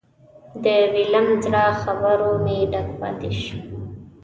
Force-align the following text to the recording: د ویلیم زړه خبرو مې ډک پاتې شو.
د 0.63 0.65
ویلیم 0.93 1.27
زړه 1.43 1.63
خبرو 1.81 2.31
مې 2.43 2.57
ډک 2.71 2.87
پاتې 2.99 3.31
شو. 3.41 3.57